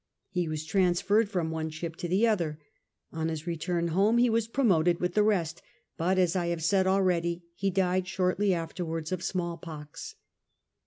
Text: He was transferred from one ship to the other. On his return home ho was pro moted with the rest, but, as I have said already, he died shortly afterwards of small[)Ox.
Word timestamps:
He 0.31 0.47
was 0.47 0.65
transferred 0.65 1.29
from 1.29 1.51
one 1.51 1.69
ship 1.69 1.95
to 1.97 2.07
the 2.07 2.25
other. 2.25 2.57
On 3.11 3.29
his 3.29 3.45
return 3.45 3.89
home 3.89 4.17
ho 4.17 4.31
was 4.31 4.47
pro 4.47 4.63
moted 4.63 4.99
with 4.99 5.13
the 5.13 5.21
rest, 5.21 5.61
but, 5.95 6.17
as 6.17 6.35
I 6.35 6.47
have 6.47 6.63
said 6.63 6.87
already, 6.87 7.43
he 7.53 7.69
died 7.69 8.07
shortly 8.07 8.51
afterwards 8.51 9.11
of 9.11 9.19
small[)Ox. 9.19 10.15